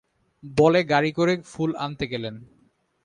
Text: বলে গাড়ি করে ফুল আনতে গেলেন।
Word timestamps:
বলে 0.43 0.81
গাড়ি 0.83 1.11
করে 1.11 1.33
ফুল 1.51 1.71
আনতে 1.77 2.05
গেলেন। 2.07 2.35